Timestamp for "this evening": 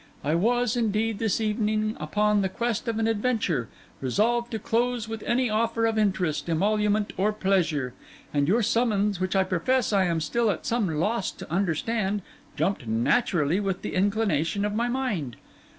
1.19-1.95